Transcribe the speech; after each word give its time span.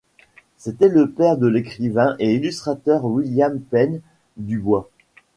C’était 0.57 0.87
le 0.89 1.11
père 1.11 1.37
de 1.37 1.45
l’écrivain 1.45 2.15
et 2.17 2.33
illustrateur 2.33 3.05
William 3.05 3.59
Pène 3.61 4.01
du 4.35 4.57
Bois. 4.57 4.89